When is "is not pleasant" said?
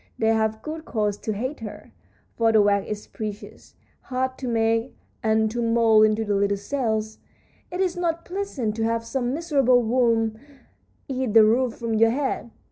7.81-8.75